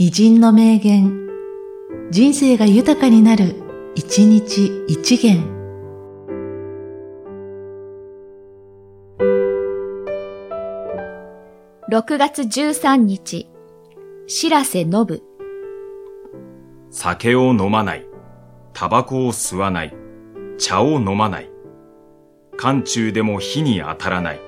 [0.00, 1.28] 偉人の名言、
[2.12, 3.56] 人生が豊かになる、
[3.96, 5.42] 一日一元。
[11.90, 13.48] 6月13日、
[14.28, 15.22] 白瀬信。
[16.92, 18.06] 酒を飲まない、
[18.74, 19.96] タバコを吸わない、
[20.58, 21.50] 茶を飲まない。
[22.56, 24.47] 寒中でも火に当たらない。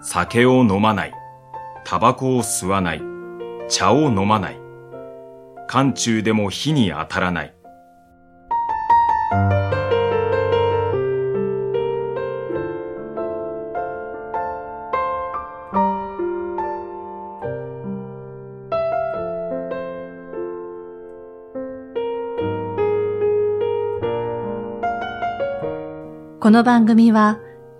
[0.00, 1.12] 酒を飲まない、
[1.84, 3.02] タバコを吸わない、
[3.68, 4.60] 茶を飲まない。
[5.66, 7.54] 寒中でも火に当たらない。
[26.40, 27.40] この番組は、